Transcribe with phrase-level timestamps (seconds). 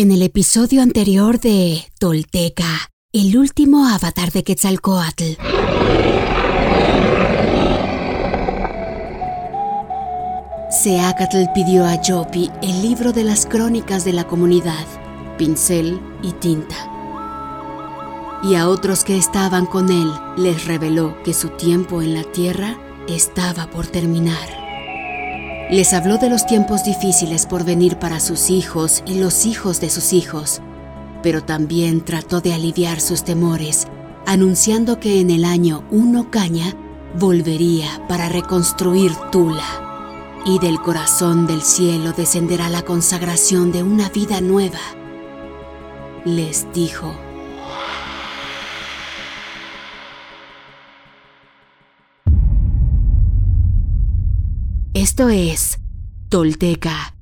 [0.00, 5.24] En el episodio anterior de Tolteca, el último avatar de Quetzalcoatl.
[10.70, 14.86] Seacatl pidió a Yopi el libro de las crónicas de la comunidad,
[15.36, 16.76] pincel y tinta.
[18.44, 22.78] Y a otros que estaban con él les reveló que su tiempo en la tierra
[23.08, 24.57] estaba por terminar.
[25.70, 29.90] Les habló de los tiempos difíciles por venir para sus hijos y los hijos de
[29.90, 30.62] sus hijos,
[31.22, 33.86] pero también trató de aliviar sus temores,
[34.24, 36.74] anunciando que en el año 1 Caña
[37.18, 44.40] volvería para reconstruir Tula, y del corazón del cielo descenderá la consagración de una vida
[44.40, 44.80] nueva.
[46.24, 47.14] Les dijo,
[55.18, 55.80] Esto es
[56.28, 57.16] Tolteca,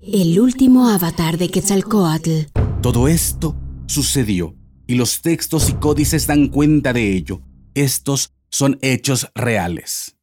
[0.00, 2.52] el último avatar de Quetzalcoatl.
[2.80, 3.56] Todo esto
[3.86, 4.54] sucedió
[4.86, 7.42] y los textos y códices dan cuenta de ello.
[7.74, 10.14] Estos son hechos reales.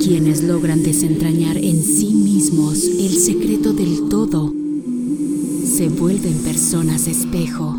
[0.00, 4.54] Quienes logran desentrañar en sí mismos el secreto del todo
[5.64, 7.76] se vuelven personas espejo,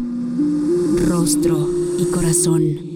[1.08, 2.89] rostro y corazón.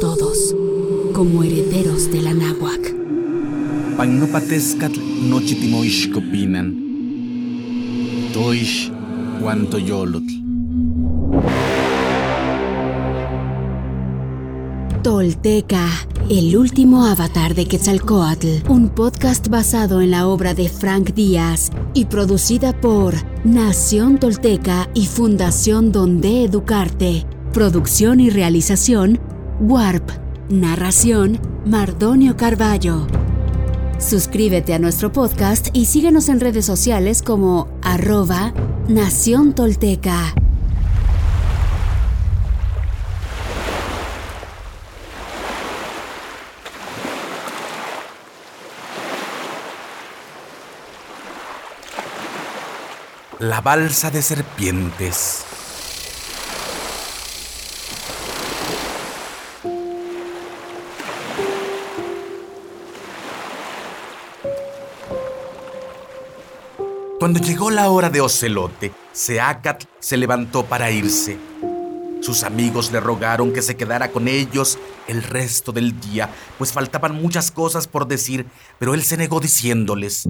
[0.00, 0.54] Todos
[1.12, 2.94] como herederos de la náhuac.
[3.96, 6.68] Pagnopatescatl nochitimoixcopinan.
[8.32, 8.92] Toish
[9.40, 10.34] cuanto yolotl.
[15.02, 15.88] Tolteca,
[16.28, 22.06] el último avatar de Quetzalcoatl, un podcast basado en la obra de Frank Díaz y
[22.06, 27.24] producida por Nación Tolteca y Fundación Donde Educarte.
[27.52, 29.20] Producción y realización,
[29.60, 30.10] Warp.
[30.50, 33.06] Narración, Mardonio Carballo.
[33.98, 38.52] Suscríbete a nuestro podcast y síguenos en redes sociales como arroba
[38.86, 40.34] Nación Tolteca.
[53.38, 55.55] La balsa de serpientes.
[67.26, 71.36] Cuando llegó la hora de Ocelote, Seacat se levantó para irse.
[72.20, 74.78] Sus amigos le rogaron que se quedara con ellos
[75.08, 78.46] el resto del día, pues faltaban muchas cosas por decir,
[78.78, 80.28] pero él se negó diciéndoles,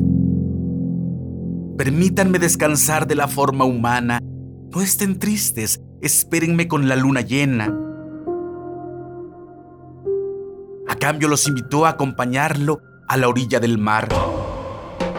[1.76, 7.76] Permítanme descansar de la forma humana, no estén tristes, espérenme con la luna llena.
[10.88, 14.08] A cambio los invitó a acompañarlo a la orilla del mar.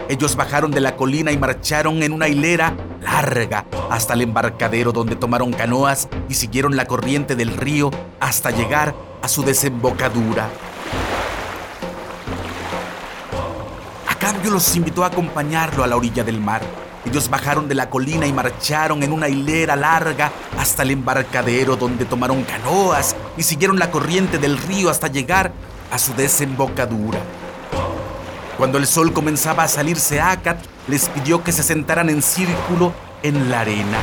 [0.08, 5.16] Ellos bajaron de la colina y marcharon en una hilera larga hasta el embarcadero donde
[5.16, 10.48] tomaron canoas y siguieron la corriente del río hasta llegar a su desembocadura.
[14.08, 16.62] A cambio los invitó a acompañarlo a la orilla del mar.
[17.04, 22.06] Ellos bajaron de la colina y marcharon en una hilera larga hasta el embarcadero donde
[22.06, 25.52] tomaron canoas y siguieron la corriente del río hasta llegar
[25.92, 27.18] a su desembocadura.
[28.58, 30.58] Cuando el sol comenzaba a salirse, Akat
[30.88, 32.92] les pidió que se sentaran en círculo
[33.22, 33.98] en la arena.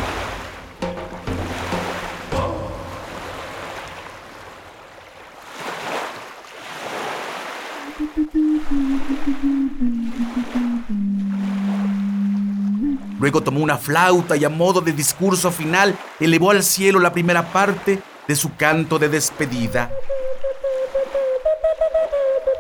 [13.20, 17.52] Luego tomó una flauta y a modo de discurso final elevó al cielo la primera
[17.52, 19.92] parte de su canto de despedida.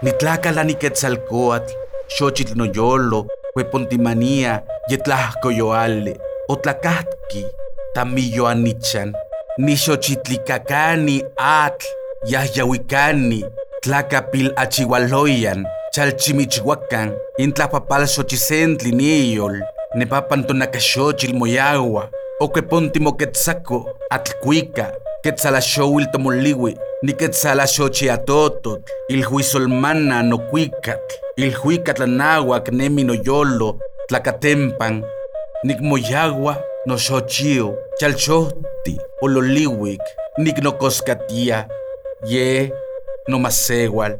[0.01, 6.17] Nitlacala ni Quetzalcoatl, Xochitl noyolo, Huepontimanía, Yetlajco yoale,
[6.47, 7.45] Otlacatqui,
[7.93, 9.13] Tamillo anichan,
[9.57, 11.85] ni Xochitlicacani atl,
[12.27, 13.45] Yahyahuicani,
[13.81, 19.61] Tlacapil achihualoyan, Chalchimichihuacan, Intlapapal Xochicentli niyol,
[19.95, 22.09] Nepapantonacaxochil moyagua,
[22.41, 24.91] Oquepontimo Quetzaco, Atlcuica,
[25.23, 35.03] Quetzalaxouil tomoliwi, ni Quetzalaxochi atototl, Ilhuizolmana nocuicatl, Ilhuicatlanáhuac nemi noyolo, Tlacatempan,
[35.63, 36.57] Nicmoyagua
[36.87, 40.01] noxochio, Chalchohti, Ololiwic,
[40.39, 41.67] Nicnocoscatia,
[42.25, 42.71] Ye,
[43.27, 44.17] Nomasewal,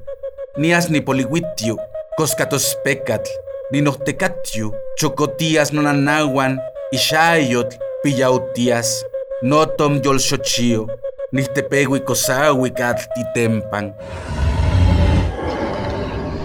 [0.58, 1.78] Nias ni polihuitio,
[2.18, 3.32] Coscatospecatl,
[3.72, 6.60] Ninohtecatio, Chocotías nonanahuan,
[6.92, 9.04] Ixayotl, Pillautias,
[9.42, 10.88] Notom yolxochio,
[11.36, 13.94] Niltepegui cosahui catl titempan.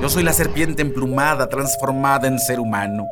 [0.03, 3.07] Yo soy la serpiente emplumada transformada en ser humano.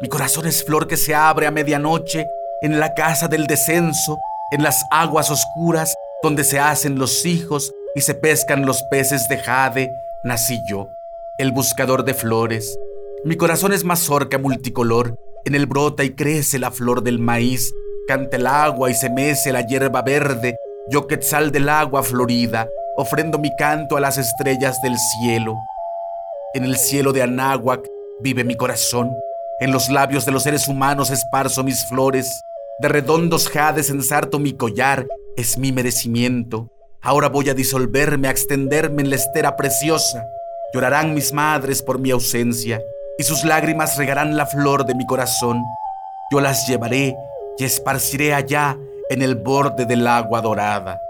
[0.00, 2.26] Mi corazón es flor que se abre a medianoche
[2.62, 4.18] en la casa del descenso,
[4.52, 9.36] en las aguas oscuras donde se hacen los hijos y se pescan los peces de
[9.36, 9.90] jade,
[10.24, 10.88] nací yo,
[11.36, 12.78] el buscador de flores.
[13.24, 15.14] Mi corazón es mazorca multicolor,
[15.44, 17.70] en él brota y crece la flor del maíz,
[18.06, 20.56] canta el agua y se mece la hierba verde,
[20.90, 25.54] yo quetzal del agua florida, ofrendo mi canto a las estrellas del cielo.
[26.54, 27.86] En el cielo de Anáhuac
[28.20, 29.14] vive mi corazón,
[29.60, 32.42] en los labios de los seres humanos esparzo mis flores,
[32.80, 35.06] de redondos jades ensarto mi collar,
[35.36, 36.70] es mi merecimiento.
[37.02, 40.26] Ahora voy a disolverme, a extenderme en la estera preciosa.
[40.72, 42.80] Llorarán mis madres por mi ausencia,
[43.18, 45.62] y sus lágrimas regarán la flor de mi corazón.
[46.30, 47.16] Yo las llevaré
[47.58, 48.78] y esparciré allá
[49.10, 51.00] en el borde del agua dorada.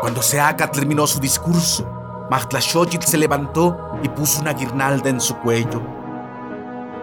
[0.00, 1.86] Cuando Seaca terminó su discurso,
[2.30, 5.82] Mahtlashochitl se levantó y puso una guirnalda en su cuello.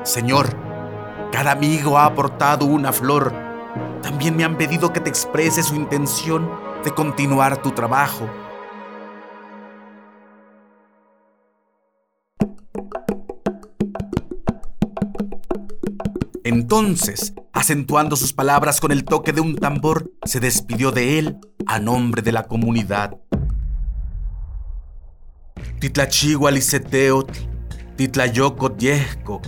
[0.04, 0.48] Señor,
[1.32, 3.34] cada amigo ha aportado una flor.
[4.02, 6.50] También me han pedido que te exprese su intención
[6.84, 8.30] de continuar tu trabajo.
[16.46, 21.80] Entonces, acentuando sus palabras con el toque de un tambor, se despidió de él a
[21.80, 23.18] nombre de la comunidad.
[25.80, 27.40] Titlachihual iseteotl,
[27.96, 29.44] titlayocot yehcoc,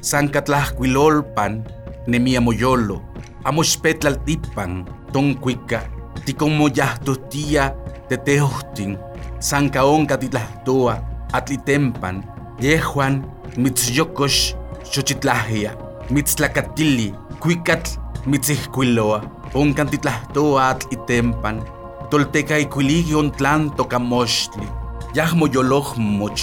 [0.00, 1.68] sancatlahcuilolpan,
[2.06, 3.02] nemia moyolo,
[3.44, 5.84] amoxpetlaltipan, toncuica,
[6.24, 7.76] ticonmoyahtotia
[8.08, 8.98] teteohtin,
[9.38, 10.96] sancaonca titlahtoa,
[11.34, 12.24] atlitempan,
[12.58, 13.22] yehuan,
[13.58, 15.76] mitzyokosh, xochitlahia,
[16.10, 19.22] mitztlacatili, cuicatl, mitzihcuiloa,
[19.54, 21.62] oncan titlahtoa atl itempan,
[22.10, 24.68] tolteca icuiligi ontlan tocamochtli,
[25.14, 26.42] yahmoyolohmoch,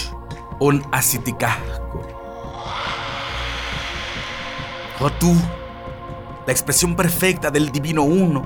[0.60, 2.06] on asiticahco.
[5.02, 5.34] Oh tú,
[6.46, 8.46] la expresión perfecta del Divino Uno.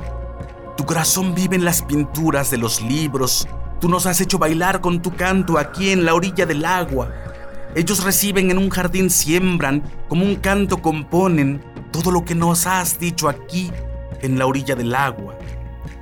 [0.78, 3.48] Tu corazón vive en las pinturas de los libros.
[3.80, 7.10] Tú nos has hecho bailar con tu canto aquí en la orilla del agua.
[7.76, 11.62] Ellos reciben en un jardín, siembran, como un canto componen
[11.92, 13.72] todo lo que nos has dicho aquí
[14.22, 15.38] en la orilla del agua.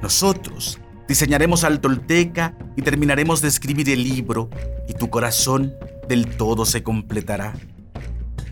[0.02, 4.50] Nosotros diseñaremos al tolteca y terminaremos de escribir el libro
[4.88, 5.74] y tu corazón
[6.10, 7.54] del todo se completará.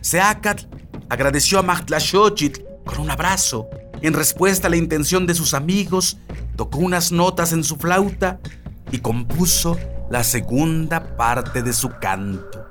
[0.02, 0.66] Seacatl
[1.10, 3.70] agradeció a Mahtlashochitl con un abrazo.
[4.02, 6.18] En respuesta a la intención de sus amigos,
[6.56, 8.40] tocó unas notas en su flauta
[8.92, 9.78] y compuso
[10.10, 12.66] la segunda parte de su canto.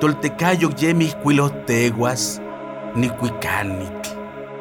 [0.00, 2.40] Toltecayo yemis cuilos teguas,
[2.94, 4.10] ni cuicanitl,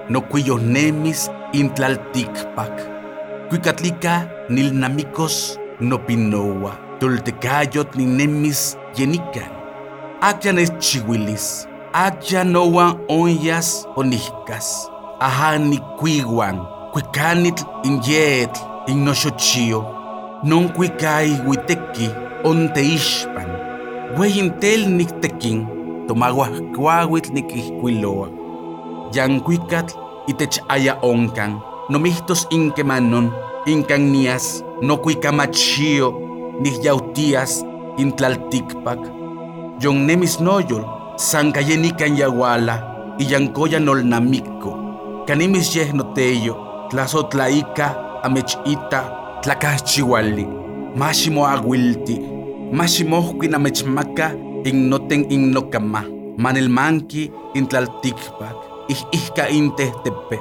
[0.10, 2.72] no cuillos nemis intlalticpac,
[3.50, 9.52] cuicatlica nilnamicos no pinoa, toltecayot ni nemis yenican,
[10.22, 13.88] acyan es chihuilis, acyan noan onyas
[15.60, 19.86] ni cuiguan, cuicanitl inyetl innoxochio,
[20.44, 22.10] non cuicai huiteki
[22.44, 23.57] onteixpan,
[24.16, 25.68] Hueyintel niktekin,
[26.08, 28.28] tomaguascuahuitl nikihkuiloa.
[29.14, 29.96] Yancuicatl
[30.28, 31.60] itech aya oncan,
[31.90, 33.32] nomihtos inkemanon,
[33.66, 36.14] incan nias, nocuicamachio,
[36.60, 37.66] nihyautias,
[37.98, 39.00] intlalticpac.
[39.84, 40.86] Yon nemis noyol,
[41.18, 42.76] sancayenican yaguala,
[43.20, 44.72] y yancoya nolnamico.
[45.28, 46.56] Canimis yeh noteyo,
[46.90, 49.04] tlazotlaica, amechita,
[49.42, 50.48] tlacachchihuali,
[50.96, 52.37] máximo aguilti.
[52.72, 56.04] Mashimohki namechmaka innoten innokama,
[56.38, 58.56] manelmanki intlaltikpak,
[58.90, 60.38] ihihka intehtepe.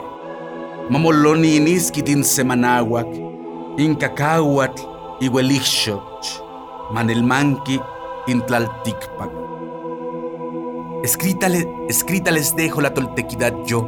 [0.90, 3.06] Mamoloni iniski tin semanawak,
[3.78, 4.82] inkakawatl
[5.20, 6.26] iwelixoch,
[6.90, 7.78] manelmanki
[8.26, 9.30] intlaltikpak.
[11.04, 11.46] Escrita,
[11.88, 13.86] escrita les dejo la toltequidad yo,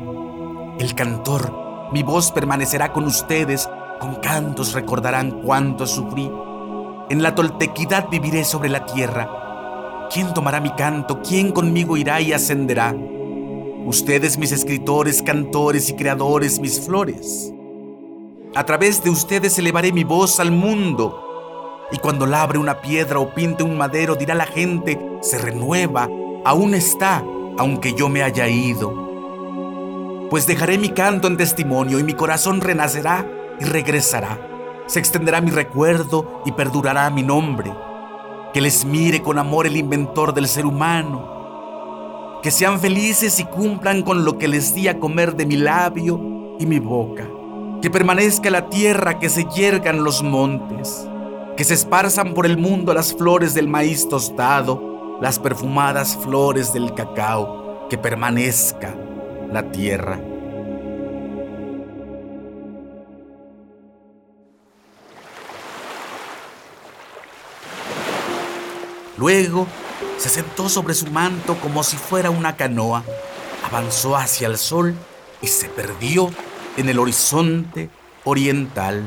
[0.79, 3.69] el cantor, mi voz permanecerá con ustedes,
[3.99, 6.31] con cantos recordarán cuánto sufrí
[7.11, 10.09] en la toltequidad viviré sobre la tierra.
[10.13, 11.23] ¿Quién tomará mi canto?
[11.23, 12.95] ¿Quién conmigo irá y ascenderá?
[13.87, 17.53] Ustedes, mis escritores, cantores y creadores, mis flores.
[18.55, 21.87] A través de ustedes elevaré mi voz al mundo.
[21.93, 26.09] Y cuando labre una piedra o pinte un madero, dirá la gente, se renueva,
[26.45, 27.25] aún está,
[27.57, 30.29] aunque yo me haya ido.
[30.29, 33.27] Pues dejaré mi canto en testimonio y mi corazón renacerá
[33.59, 34.48] y regresará
[34.89, 37.73] se extenderá mi recuerdo y perdurará mi nombre.
[38.55, 42.41] Que les mire con amor el inventor del ser humano.
[42.43, 46.57] Que sean felices y cumplan con lo que les di a comer de mi labio
[46.59, 47.29] y mi boca.
[47.83, 51.07] Que permanezca la tierra, que se yergan los montes.
[51.59, 56.95] Que se esparzan por el mundo las flores del maíz tostado, las perfumadas flores del
[56.95, 57.87] cacao.
[57.91, 58.95] Que permanezca
[59.53, 60.19] la tierra.
[69.19, 69.67] Luego
[70.17, 73.03] se sentó sobre su manto como si fuera una canoa,
[73.65, 74.95] avanzó hacia el sol
[75.43, 76.31] y se perdió
[76.77, 77.91] en el horizonte
[78.25, 79.03] oriental.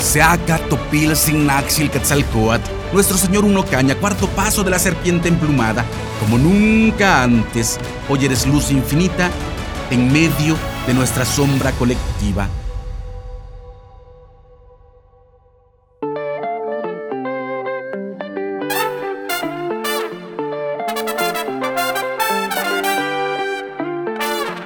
[0.00, 5.84] Seaca Topil Signaxil Quetzalcoatl, nuestro señor Uno Caña, cuarto paso de la serpiente emplumada,
[6.20, 9.30] como nunca antes, hoy eres luz infinita
[9.90, 10.56] en medio
[10.86, 12.48] de nuestra sombra colectiva.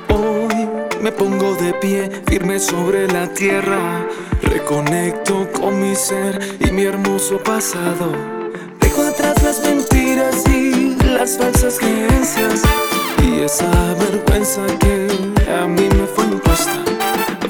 [0.09, 0.69] Hoy
[1.03, 4.07] me pongo de pie, firme sobre la tierra.
[4.43, 8.30] Reconecto con mi ser y mi hermoso pasado.
[11.37, 12.63] Falsas creencias.
[13.23, 15.09] Y esa vergüenza que
[15.53, 16.73] a mí me fue impuesta.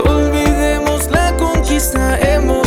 [0.04, 2.59] Olvidemos la conquista, hemos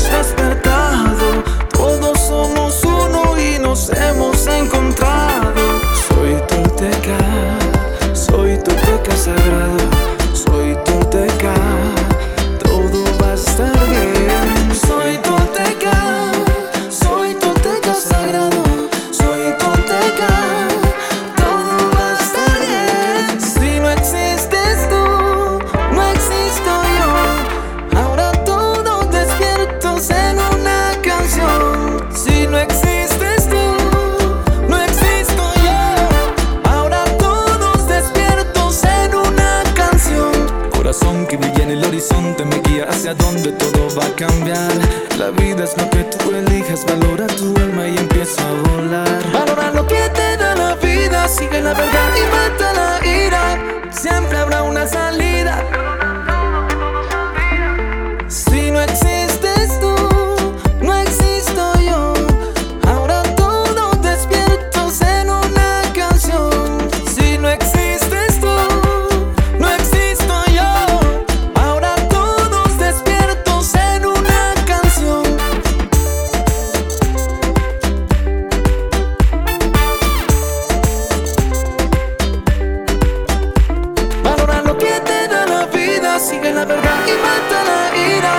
[86.24, 88.34] sigue la verdad y mata la ira.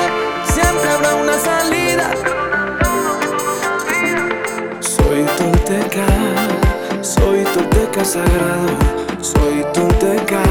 [0.44, 2.10] Siempre habrá una salida.
[4.80, 6.06] Soy tolteca,
[7.02, 8.76] soy tolteca sagrado,
[9.20, 10.42] soy tolteca,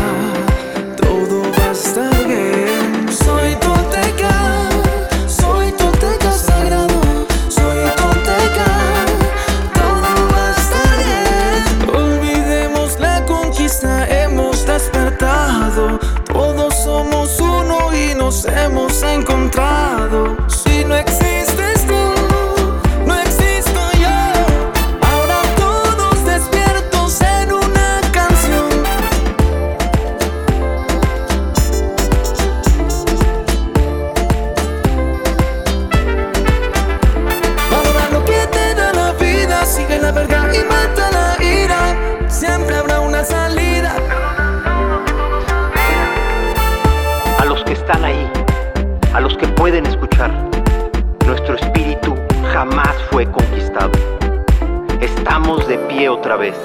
[56.31, 56.55] vez.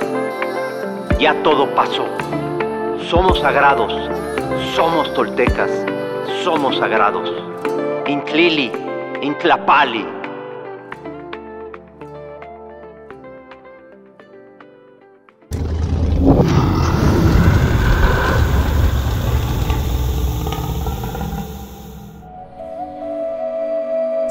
[1.19, 2.07] Ya todo pasó.
[3.11, 3.93] Somos sagrados.
[4.75, 5.71] Somos toltecas.
[6.45, 7.31] Somos sagrados.
[8.07, 8.73] Intlili,
[9.21, 10.18] Intlapali.